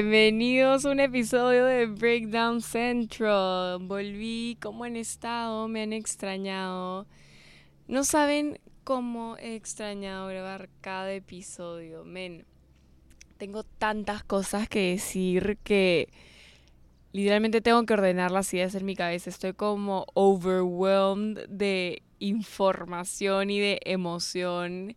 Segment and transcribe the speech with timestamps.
[0.00, 3.80] Bienvenidos a un episodio de Breakdown Central.
[3.80, 5.66] Volví, ¿cómo han estado?
[5.66, 7.08] Me han extrañado.
[7.88, 12.04] No saben cómo he extrañado grabar cada episodio.
[13.38, 16.08] Tengo tantas cosas que decir que
[17.10, 19.30] literalmente tengo que ordenar las ideas en mi cabeza.
[19.30, 24.94] Estoy como overwhelmed de información y de emoción.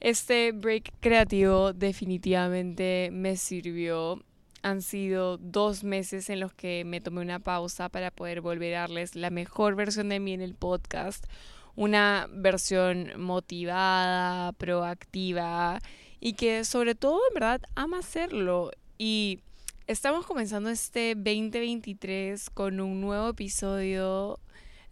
[0.00, 4.20] Este break creativo definitivamente me sirvió.
[4.62, 8.80] Han sido dos meses en los que me tomé una pausa para poder volver a
[8.82, 11.26] darles la mejor versión de mí en el podcast.
[11.74, 15.80] Una versión motivada, proactiva
[16.20, 18.70] y que sobre todo en verdad ama hacerlo.
[18.98, 19.40] Y
[19.88, 24.38] estamos comenzando este 2023 con un nuevo episodio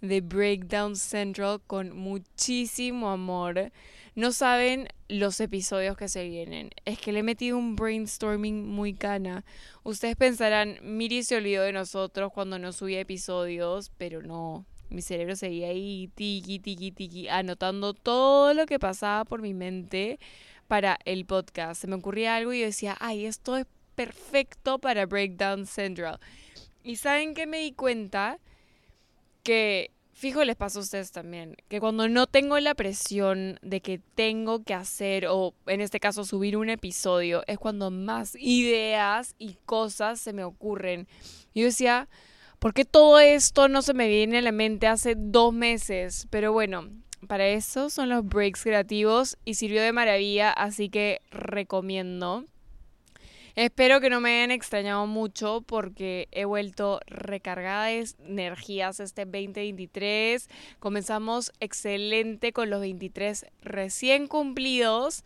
[0.00, 3.70] de Breakdown Central con muchísimo amor.
[4.14, 6.70] No saben los episodios que se vienen.
[6.84, 9.44] Es que le he metido un brainstorming muy cana.
[9.82, 14.64] Ustedes pensarán, Miri se olvidó de nosotros cuando no subía episodios, pero no.
[14.88, 20.18] Mi cerebro seguía ahí, tiki, tiki, tiki, anotando todo lo que pasaba por mi mente
[20.68, 21.80] para el podcast.
[21.80, 26.20] Se me ocurría algo y yo decía, ay, esto es perfecto para Breakdown Central.
[26.82, 28.38] Y saben que me di cuenta
[29.42, 29.90] que
[30.20, 34.62] fijo les pasa a ustedes también, que cuando no tengo la presión de que tengo
[34.62, 40.20] que hacer, o en este caso subir un episodio, es cuando más ideas y cosas
[40.20, 41.08] se me ocurren.
[41.54, 42.08] Yo decía,
[42.58, 46.26] ¿por qué todo esto no se me viene a la mente hace dos meses?
[46.28, 46.90] Pero bueno,
[47.26, 52.44] para eso son los breaks creativos y sirvió de maravilla, así que recomiendo.
[53.56, 60.48] Espero que no me hayan extrañado mucho porque he vuelto recargada de energías este 2023.
[60.78, 65.24] Comenzamos excelente con los 23 recién cumplidos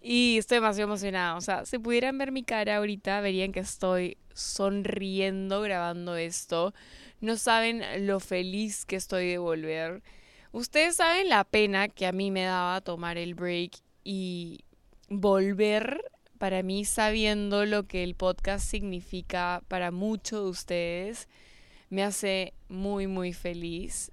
[0.00, 1.36] y estoy demasiado emocionada.
[1.36, 6.72] O sea, si pudieran ver mi cara ahorita, verían que estoy sonriendo grabando esto.
[7.20, 10.02] No saben lo feliz que estoy de volver.
[10.52, 13.72] Ustedes saben la pena que a mí me daba tomar el break
[14.04, 14.64] y
[15.08, 16.02] volver
[16.38, 21.28] para mí sabiendo lo que el podcast significa para muchos de ustedes,
[21.90, 24.12] me hace muy, muy feliz.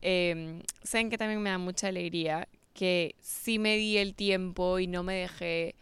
[0.00, 4.86] Em, saben que también me da mucha alegría que sí me di el tiempo y
[4.86, 5.76] no me dejé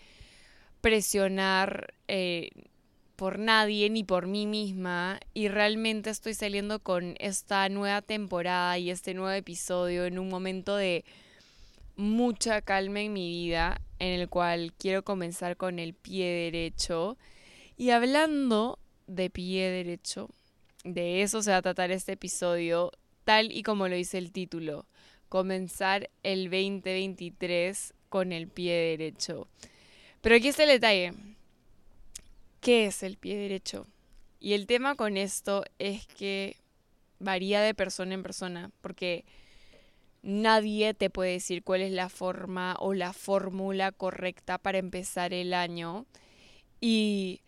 [0.81, 2.50] presionar eh,
[3.16, 8.91] por nadie ni por mí misma y realmente estoy saliendo con esta nueva temporada y
[8.91, 11.04] este nuevo episodio en un momento de
[11.97, 17.16] mucha calma en mi vida en el cual quiero comenzar con el pie derecho.
[17.76, 20.28] Y hablando de pie derecho,
[20.82, 22.90] de eso se va a tratar este episodio,
[23.22, 24.86] tal y como lo dice el título,
[25.28, 29.46] comenzar el 2023 con el pie derecho.
[30.20, 31.12] Pero aquí está el detalle.
[32.60, 33.86] ¿Qué es el pie derecho?
[34.40, 36.56] Y el tema con esto es que
[37.20, 39.24] varía de persona en persona, porque
[40.22, 45.52] Nadie te puede decir cuál es la forma o la fórmula correcta para empezar el
[45.52, 46.06] año.
[46.80, 47.40] Y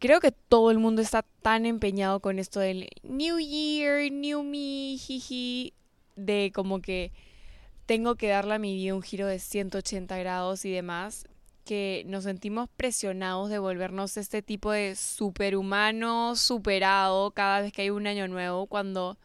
[0.00, 4.96] creo que todo el mundo está tan empeñado con esto del New Year, New Me,
[4.98, 5.72] jiji,
[6.16, 7.12] de como que
[7.86, 11.26] tengo que darle a mi vida un giro de 180 grados y demás,
[11.64, 17.90] que nos sentimos presionados de volvernos este tipo de superhumano superado cada vez que hay
[17.90, 19.16] un año nuevo, cuando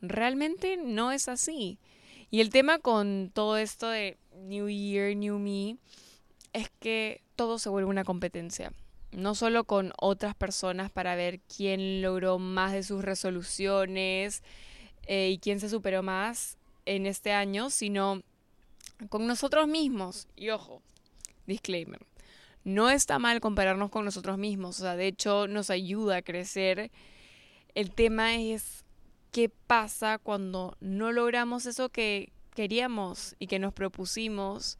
[0.00, 1.78] realmente no es así.
[2.30, 5.76] Y el tema con todo esto de New Year, New Me,
[6.52, 8.72] es que todo se vuelve una competencia.
[9.12, 14.42] No solo con otras personas para ver quién logró más de sus resoluciones
[15.06, 18.22] eh, y quién se superó más en este año, sino
[19.08, 20.28] con nosotros mismos.
[20.36, 20.82] Y ojo,
[21.46, 22.00] disclaimer,
[22.62, 26.92] no está mal compararnos con nosotros mismos, o sea, de hecho nos ayuda a crecer.
[27.74, 28.84] El tema es
[29.30, 34.78] qué pasa cuando no logramos eso que queríamos y que nos propusimos,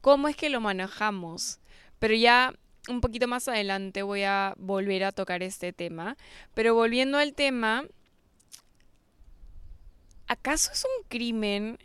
[0.00, 1.60] cómo es que lo manejamos.
[1.98, 2.54] Pero ya
[2.88, 6.16] un poquito más adelante voy a volver a tocar este tema.
[6.54, 7.84] Pero volviendo al tema,
[10.26, 11.78] ¿acaso es un crimen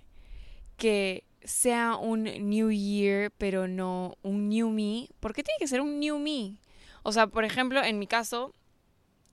[0.77, 5.09] que sea un New Year pero no un New Me?
[5.19, 6.57] ¿Por qué tiene que ser un New Me?
[7.03, 8.53] O sea, por ejemplo, en mi caso,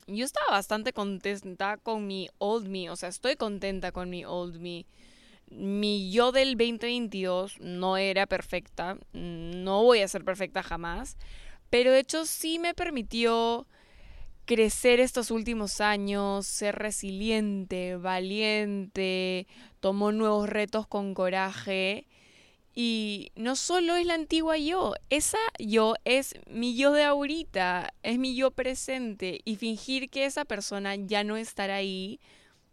[0.08, 4.58] yo estaba bastante contenta con mi old me, o sea, estoy contenta con mi old
[4.58, 4.87] me.
[5.50, 11.16] Mi yo del 2022 no era perfecta, no voy a ser perfecta jamás,
[11.70, 13.66] pero de hecho sí me permitió
[14.44, 19.46] crecer estos últimos años, ser resiliente, valiente,
[19.81, 22.06] tomó nuevos retos con coraje
[22.80, 28.20] Y no solo es la antigua yo, esa yo es mi yo de ahorita, es
[28.20, 29.40] mi yo presente.
[29.44, 32.20] Y fingir que esa persona ya no estará ahí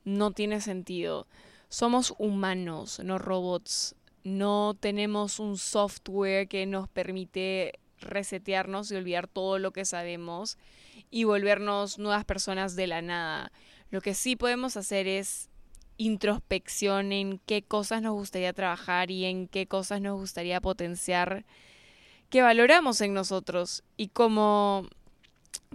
[0.03, 1.25] no tiene sentido.
[1.69, 3.95] Somos humanos, no robots.
[4.23, 10.59] No tenemos un software que nos permite resetearnos y olvidar todo lo que sabemos
[11.09, 13.51] y volvernos nuevas personas de la nada.
[13.89, 15.49] Lo que sí podemos hacer es
[15.97, 21.45] introspección en qué cosas nos gustaría trabajar y en qué cosas nos gustaría potenciar
[22.29, 23.83] que valoramos en nosotros.
[23.97, 24.87] Y como,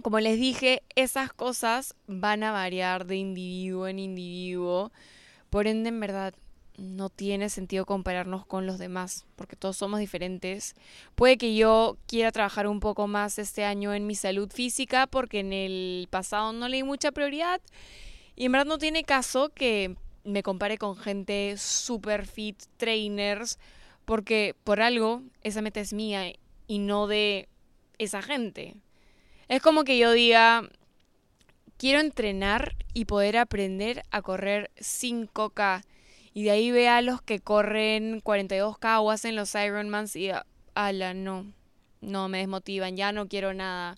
[0.01, 4.91] como les dije, esas cosas van a variar de individuo en individuo.
[5.49, 6.33] Por ende, en verdad,
[6.77, 10.75] no tiene sentido compararnos con los demás, porque todos somos diferentes.
[11.15, 15.39] Puede que yo quiera trabajar un poco más este año en mi salud física, porque
[15.39, 17.61] en el pasado no le di mucha prioridad.
[18.35, 23.59] Y en verdad no tiene caso que me compare con gente super fit, trainers,
[24.05, 26.33] porque por algo esa meta es mía
[26.67, 27.47] y no de
[27.97, 28.75] esa gente.
[29.47, 30.63] Es como que yo diga,
[31.77, 35.83] quiero entrenar y poder aprender a correr 5K
[36.33, 40.31] y de ahí ve a los que corren 42K o hacen los Ironmans y
[40.75, 41.51] ala, no,
[41.99, 43.97] no me desmotivan, ya no quiero nada.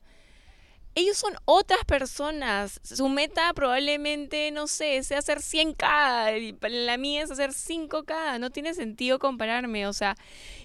[0.95, 2.79] Ellos son otras personas.
[2.83, 6.57] Su meta probablemente, no sé, sea hacer 100K.
[6.69, 8.39] La mía es hacer 5K.
[8.39, 9.87] No tiene sentido compararme.
[9.87, 10.15] O sea,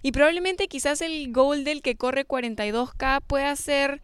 [0.03, 4.03] y probablemente quizás el goal del que corre 42K pueda ser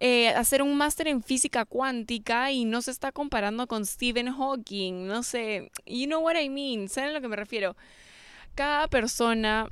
[0.00, 5.06] eh, hacer un máster en física cuántica y no se está comparando con Stephen Hawking,
[5.06, 7.76] no sé, you know what I mean, ¿saben a lo que me refiero?
[8.56, 9.70] Cada persona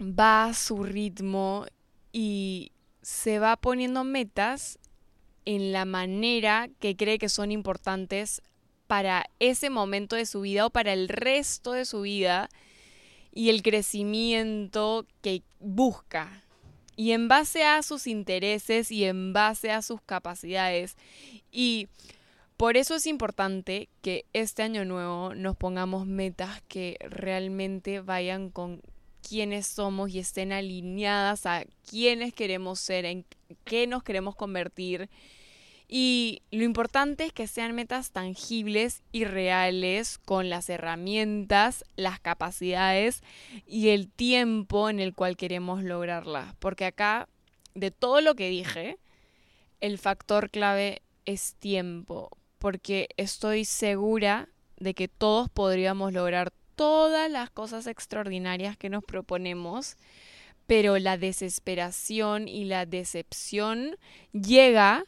[0.00, 1.66] va a su ritmo
[2.10, 2.72] y
[3.02, 4.78] se va poniendo metas
[5.44, 8.42] en la manera que cree que son importantes
[8.86, 12.48] para ese momento de su vida o para el resto de su vida
[13.32, 16.44] y el crecimiento que busca
[16.96, 20.96] y en base a sus intereses y en base a sus capacidades.
[21.50, 21.88] Y
[22.56, 28.80] por eso es importante que este año nuevo nos pongamos metas que realmente vayan con
[29.26, 33.24] quienes somos y estén alineadas a quiénes queremos ser, en
[33.64, 35.08] qué nos queremos convertir
[35.86, 43.22] y lo importante es que sean metas tangibles y reales con las herramientas, las capacidades
[43.66, 46.54] y el tiempo en el cual queremos lograrlas.
[46.58, 47.28] Porque acá,
[47.74, 48.98] de todo lo que dije,
[49.80, 52.30] el factor clave es tiempo.
[52.58, 54.48] Porque estoy segura
[54.78, 59.96] de que todos podríamos lograr todas las cosas extraordinarias que nos proponemos,
[60.66, 63.96] pero la desesperación y la decepción
[64.32, 65.04] llega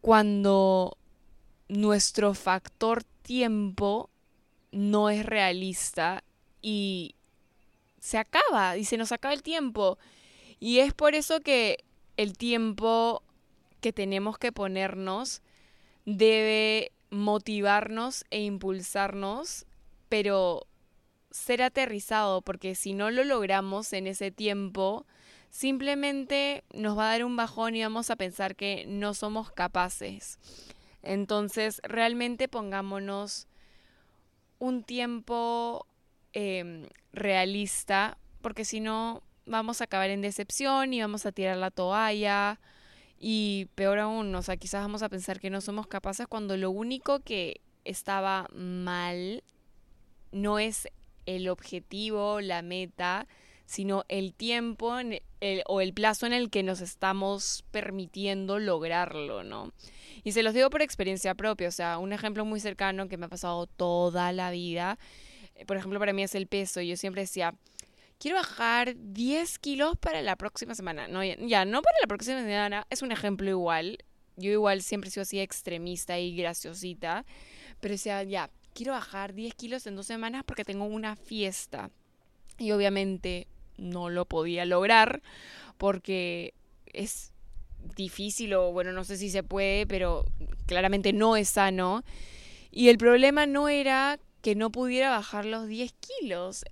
[0.00, 0.96] cuando
[1.68, 4.10] nuestro factor tiempo
[4.70, 6.22] no es realista
[6.60, 7.14] y
[8.00, 9.98] se acaba y se nos acaba el tiempo.
[10.60, 11.84] Y es por eso que
[12.16, 13.22] el tiempo
[13.80, 15.42] que tenemos que ponernos
[16.04, 19.66] debe motivarnos e impulsarnos,
[20.08, 20.66] pero
[21.34, 25.04] ser aterrizado, porque si no lo logramos en ese tiempo,
[25.50, 30.38] simplemente nos va a dar un bajón y vamos a pensar que no somos capaces.
[31.02, 33.48] Entonces, realmente pongámonos
[34.60, 35.88] un tiempo
[36.34, 41.72] em, realista, porque si no, vamos a acabar en decepción y vamos a tirar la
[41.72, 42.60] toalla.
[43.18, 46.70] Y peor aún, o sea, quizás vamos a pensar que no somos capaces cuando lo
[46.70, 49.42] único que estaba mal
[50.30, 50.88] no es
[51.26, 53.26] el objetivo, la meta,
[53.66, 54.94] sino el tiempo
[55.66, 59.72] o el plazo en el que nos estamos permitiendo lograrlo, ¿no?
[60.22, 63.26] Y se los digo por experiencia propia, o sea, un ejemplo muy cercano que me
[63.26, 64.98] ha pasado toda la vida,
[65.54, 66.80] eh, por ejemplo, para mí es el peso.
[66.80, 67.54] Yo siempre decía,
[68.18, 71.08] quiero bajar 10 kilos para la próxima semana.
[71.08, 73.98] No, ya, no para la próxima semana, es un ejemplo igual.
[74.36, 77.24] Yo igual siempre he sido así extremista y graciosita,
[77.80, 81.90] pero decía, ya, quiero bajar 10 kilos en dos semanas porque tengo una fiesta.
[82.58, 85.22] Y obviamente no lo podía lograr
[85.78, 86.54] porque
[86.92, 87.32] es
[87.96, 90.24] difícil o bueno, no sé si se puede, pero
[90.66, 92.04] claramente no es sano.
[92.70, 96.64] Y el problema no era que no pudiera bajar los 10 kilos.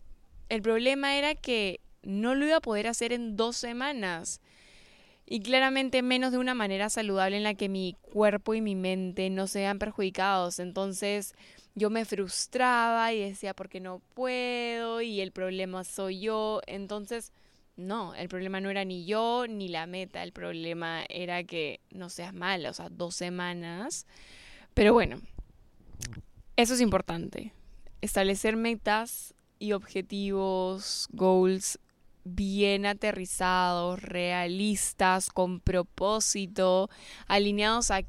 [0.49, 4.41] El problema era que no lo iba a poder hacer en dos semanas.
[5.25, 9.31] Y claramente menos de una manera saludable en la que mi cuerpo y mi mente
[9.31, 10.59] no sean perjudicados.
[10.59, 11.35] Entonces
[11.75, 15.01] yo me frustraba y decía, ¿por qué no puedo?
[15.01, 16.61] Y el problema soy yo.
[16.67, 17.33] Entonces,
[17.77, 22.11] no, el problema no era ni yo ni la meta, el problema era que no
[22.11, 24.07] seas mala, o sea, dos semanas.
[24.75, 25.21] Pero bueno,
[26.57, 27.53] eso es importante.
[28.01, 31.79] Establecer metas y objetivos, goals
[32.25, 36.91] bien aterrizados, realistas, con propósito,
[37.27, 38.03] alineados a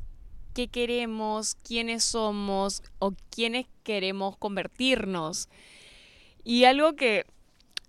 [0.54, 5.50] qué queremos, quiénes somos o quiénes queremos convertirnos.
[6.44, 7.26] Y algo que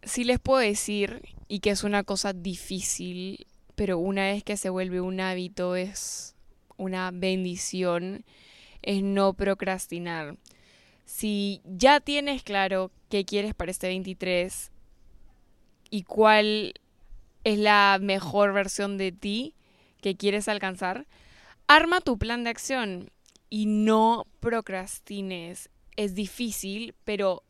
[0.02, 4.71] sí les puedo decir y que es una cosa difícil, pero una vez que se
[4.71, 6.35] vuelve un hábito es
[6.76, 8.25] una bendición,
[8.83, 10.37] es no procrastinar.
[11.04, 14.71] Si ya tienes claro qué quieres para este 23
[15.90, 16.75] y cuál
[17.44, 19.54] es la mejor versión de ti
[20.00, 21.06] que quieres alcanzar,
[21.66, 23.11] arma tu plan de acción
[23.50, 25.71] y no procrastines.
[25.97, 27.42] Es difícil, pero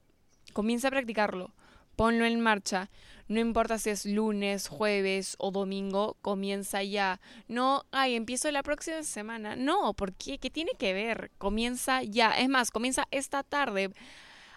[0.52, 1.54] comienza a practicarlo.
[1.97, 2.90] Ponlo en marcha.
[3.28, 7.21] No importa si es lunes, jueves o domingo, comienza ya.
[7.49, 9.56] No, ay, empiezo la próxima semana.
[9.56, 10.38] No, ¿por qué?
[10.38, 11.30] ¿Qué tiene que ver?
[11.38, 12.33] Comienza ya.
[12.33, 13.92] Es más, comienza esta tarde.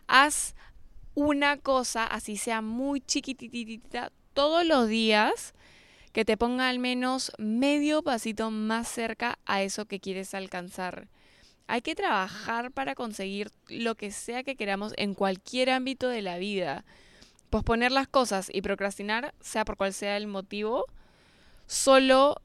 [0.08, 0.56] Haz
[1.14, 5.56] una cosa, así sea muy chiquititita, todos los días
[6.18, 11.10] que te ponga al menos medio pasito más cerca a eso que quieres alcanzar.
[11.68, 16.40] Hay que trabajar para conseguir lo que sea que queramos en cualquier ámbito de la
[16.40, 16.86] vida.
[17.52, 20.86] Posponer las cosas y procrastinar, sea por cual sea el motivo,
[21.68, 22.38] solo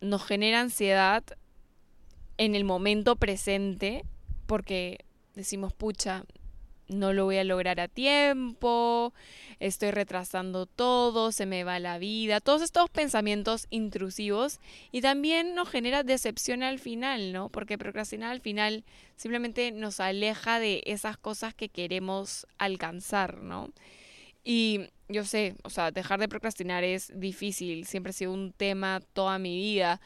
[0.00, 1.24] nos genera ansiedad
[2.38, 4.04] en el momento presente
[4.46, 5.04] porque
[5.34, 6.24] decimos, pucha,
[6.88, 9.12] no lo voy a lograr a tiempo,
[9.60, 14.60] estoy retrasando todo, se me va la vida, todos estos pensamientos intrusivos
[14.92, 17.48] y también nos genera decepción al final, ¿no?
[17.48, 18.84] Porque procrastinar al final
[19.16, 23.70] simplemente nos aleja de esas cosas que queremos alcanzar, ¿no?
[24.44, 29.00] Y yo sé, o sea, dejar de procrastinar es difícil, siempre ha sido un tema
[29.12, 30.00] toda mi vida,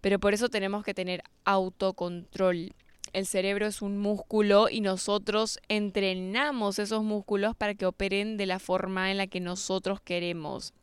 [0.00, 2.74] pero por eso tenemos que tener autocontrol
[3.14, 8.58] el cerebro es un músculo y nosotros entrenamos esos músculos para que operen de la
[8.58, 10.74] forma en la que nosotros queremos.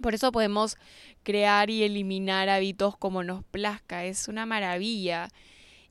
[0.00, 0.76] Por eso podemos
[1.24, 4.04] crear y eliminar hábitos como nos plazca.
[4.04, 5.28] Es una maravilla.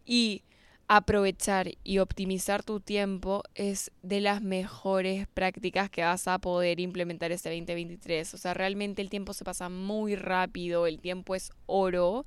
[0.05, 0.43] Y
[0.87, 7.31] aprovechar y optimizar tu tiempo es de las mejores prácticas que vas a poder implementar
[7.31, 8.33] este 2023.
[8.33, 12.25] O sea, realmente el tiempo se pasa muy rápido, el tiempo es oro.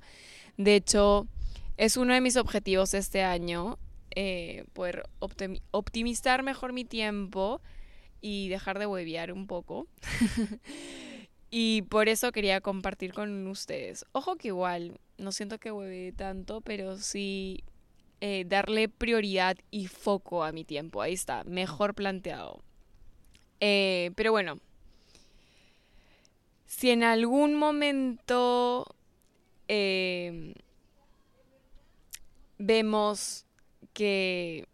[0.57, 1.25] De hecho,
[1.79, 3.79] es uno de mis objetivos este año,
[4.11, 5.03] eh, poder
[5.71, 7.61] optimizar mejor mi tiempo
[8.19, 9.87] y dejar de hueviar un poco.
[11.49, 14.05] y por eso quería compartir con ustedes.
[14.11, 17.63] Ojo que igual, no siento que hueve tanto, pero sí
[18.19, 21.01] eh, darle prioridad y foco a mi tiempo.
[21.01, 22.61] Ahí está, mejor planteado.
[23.61, 24.59] Eh, pero bueno,
[26.65, 28.85] si en algún momento
[32.59, 33.45] vemos
[33.93, 34.67] que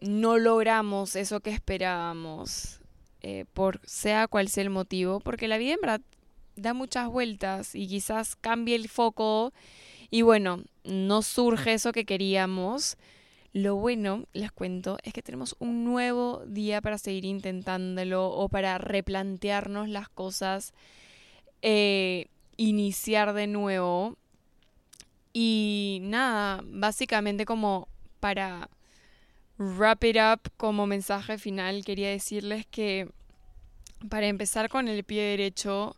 [0.00, 2.80] no logramos eso que esperábamos,
[3.22, 6.00] eh, por sea cual sea el motivo, porque la vida en verdad
[6.56, 9.52] da muchas vueltas y quizás cambie el foco
[10.10, 12.96] y bueno, no surge eso que queríamos.
[13.52, 18.78] Lo bueno, les cuento, es que tenemos un nuevo día para seguir intentándolo o para
[18.78, 20.72] replantearnos las cosas,
[21.62, 24.16] eh, iniciar de nuevo
[25.32, 27.88] y nada, básicamente como
[28.20, 28.68] para
[29.58, 33.08] wrap it up como mensaje final, quería decirles que
[34.08, 35.96] para empezar con el pie derecho,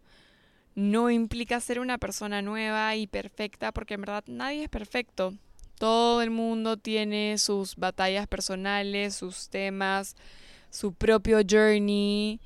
[0.74, 5.34] no implica ser una persona nueva y perfecta, porque en verdad nadie es perfecto.
[5.78, 10.16] Todo el mundo tiene sus batallas personales, sus temas,
[10.70, 12.40] su propio journey.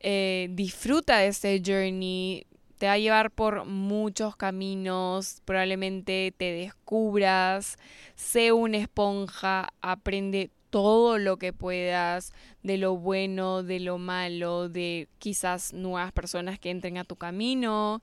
[0.00, 2.46] Eh, disfruta de ese journey,
[2.80, 7.76] te va a llevar por muchos caminos, probablemente te descubras,
[8.14, 12.32] sé una esponja, aprende todo lo que puedas
[12.62, 18.02] de lo bueno, de lo malo, de quizás nuevas personas que entren a tu camino.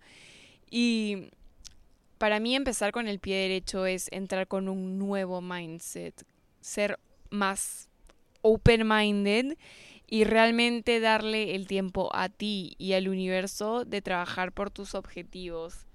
[0.69, 1.31] Y
[2.19, 6.24] para mí empezar con el pie derecho es entrar con un nuevo mindset,
[6.62, 7.00] ser
[7.31, 7.89] más
[8.43, 9.57] open-minded
[10.08, 15.86] y realmente darle el tiempo a ti y al universo de trabajar por tus objetivos.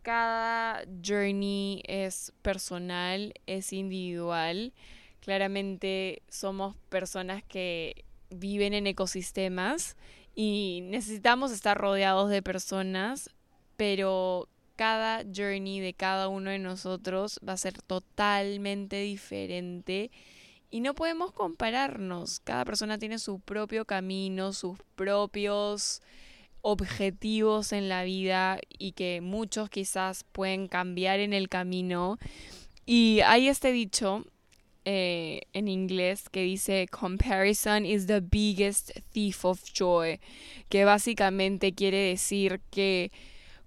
[0.00, 4.72] Cada journey es personal, es individual.
[5.20, 9.96] Claramente somos personas que viven en ecosistemas
[10.34, 13.30] y necesitamos estar rodeados de personas,
[13.76, 20.10] pero cada journey de cada uno de nosotros va a ser totalmente diferente
[20.72, 22.40] y no podemos compararnos.
[22.40, 26.00] Cada persona tiene su propio camino, sus propios
[26.62, 32.18] objetivos en la vida y que muchos quizás pueden cambiar en el camino.
[32.86, 34.24] Y hay este dicho
[34.86, 40.20] eh, en inglés que dice comparison is the biggest thief of joy,
[40.70, 43.12] que básicamente quiere decir que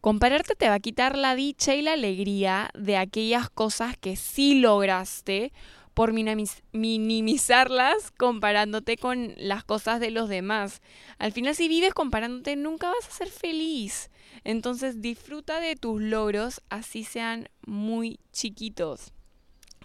[0.01, 4.55] compararte te va a quitar la dicha y la alegría de aquellas cosas que sí
[4.55, 5.53] lograste
[5.95, 10.81] por minimizarlas comparándote con las cosas de los demás.
[11.17, 14.11] Al final si vives comparándote nunca vas a ser feliz.
[14.43, 19.13] Entonces disfruta de tus logros así sean muy chiquitos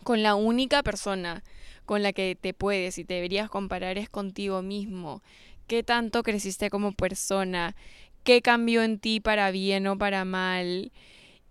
[0.03, 1.43] con la única persona
[1.87, 5.23] con la que te puedes y te deberías comparar es contigo mismo.
[5.67, 7.77] ¿Qué tanto creciste como persona?
[8.25, 10.91] ¿Qué cambió en ti para bien o para mal?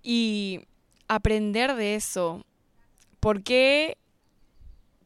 [0.04, 0.62] Y
[1.08, 2.46] aprender de eso.
[3.20, 3.98] Porque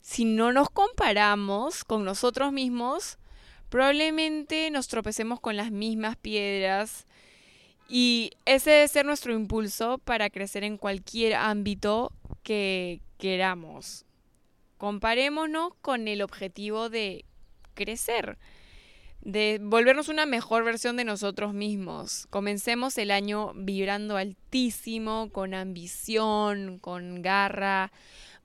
[0.04, 3.18] si no nos comparamos con nosotros mismos,
[3.70, 7.08] probablemente nos tropecemos con las mismas piedras.
[7.88, 12.12] Y ese debe ser nuestro impulso para crecer en cualquier ámbito
[12.44, 14.04] que, queramos.
[14.78, 17.24] Comparémonos con el objetivo de
[17.74, 18.38] crecer,
[19.22, 22.28] de volvernos una mejor versión de nosotros mismos.
[22.30, 27.94] Comencemos el año vibrando altísimo, con ambición, con garra,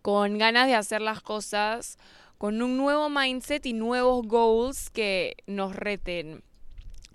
[0.09, 1.99] con ganas de hacer las cosas,
[2.39, 6.43] con un nuevo mindset y nuevos goals que nos reten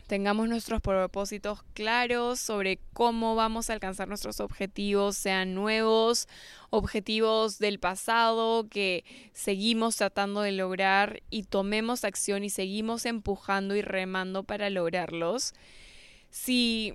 [0.06, 6.28] tengamos nuestros propósitos claros sobre cómo vamos a alcanzar nuestros objetivos, sean nuevos,
[6.70, 13.82] objetivos del pasado que seguimos tratando de lograr y tomemos acción y seguimos empujando y
[13.82, 15.56] remando para lograrlos.
[16.30, 16.94] Si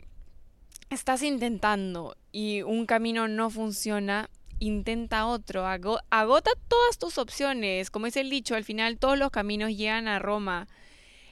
[0.90, 7.90] estás intentando y un camino no funciona, intenta otro, agota todas tus opciones.
[7.90, 10.68] Como es el dicho, al final todos los caminos llegan a Roma.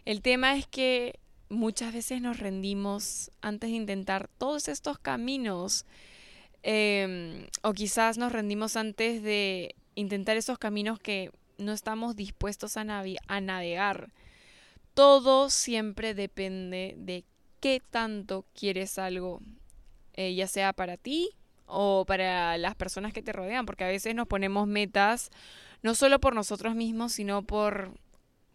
[0.05, 1.19] El tema es que
[1.49, 5.85] muchas veces nos rendimos antes de intentar todos estos caminos.
[6.63, 12.83] Em, o quizás nos rendimos antes de intentar esos caminos que no estamos dispuestos a,
[12.83, 14.13] a navegar.
[14.95, 17.25] Todo siempre depende de
[17.61, 19.41] qué tanto quieres algo,
[20.15, 21.31] eh, ya sea para ti
[21.67, 25.31] o para las personas que te rodean, porque a veces nos ponemos metas
[25.83, 27.93] no solo por nosotros mismos, sino por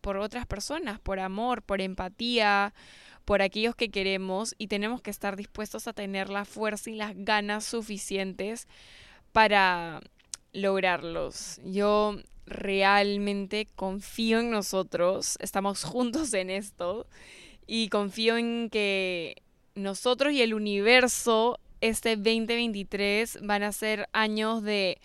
[0.02, 2.74] por otras personas, por amor, por empatía,
[3.24, 7.14] por aquellos que queremos y tenemos que estar dispuestos a tener la fuerza y las
[7.16, 8.68] ganas suficientes
[9.32, 10.02] para
[10.54, 11.62] lograrlos.
[11.64, 17.08] Yo realmente confío en nosotros, estamos juntos en esto
[17.68, 19.44] y confío en que
[19.76, 25.00] nosotros y el universo este 2023 van a ser años de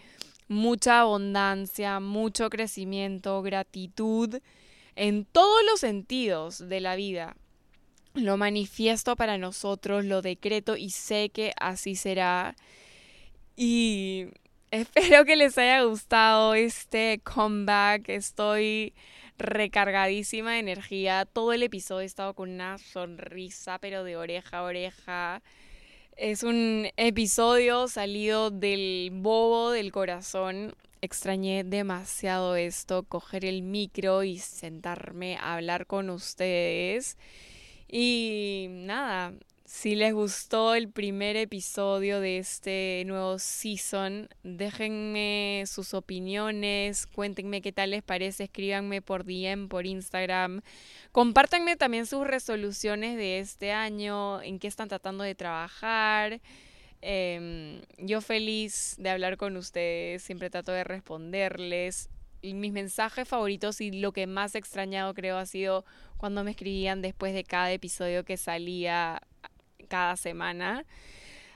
[0.48, 4.40] mucha abundancia, mucho crecimiento, gratitud
[4.94, 7.36] en todos los sentidos de la vida.
[8.14, 12.56] Lo manifiesto para nosotros, lo decreto y sé que así será.
[13.56, 14.28] Y
[14.70, 18.08] espero que les haya gustado este comeback.
[18.08, 18.94] Estoy
[19.38, 21.26] recargadísima de energía.
[21.26, 25.42] Todo el episodio he estado con una sonrisa, pero de oreja a oreja.
[26.16, 34.38] Es un episodio salido del bobo del corazón extrañé demasiado esto, coger el micro y
[34.38, 37.18] sentarme a hablar con ustedes.
[37.86, 39.34] Y nada,
[39.66, 47.72] si les gustó el primer episodio de este nuevo season, déjenme sus opiniones, cuéntenme qué
[47.72, 50.62] tal les parece, escríbanme por DM, por Instagram.
[51.10, 56.40] Compártanme también sus resoluciones de este año, en qué están tratando de trabajar.
[57.02, 62.08] Em, yo feliz de hablar con ustedes, siempre trato de responderles.
[62.42, 65.84] mis mensajes favoritos y lo que más extrañado creo ha sido
[66.16, 69.20] cuando me escribían después de cada episodio que salía
[69.86, 70.84] cada semana.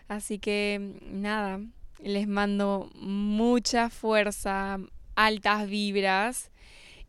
[0.09, 1.61] Así que nada,
[2.03, 4.79] les mando mucha fuerza,
[5.15, 6.51] altas vibras.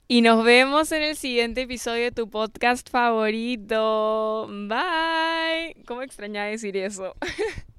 [0.07, 4.47] Y nos vemos en el siguiente episodio de tu podcast favorito.
[4.49, 5.83] Bye.
[5.85, 7.15] ¿Cómo extrañaba decir eso?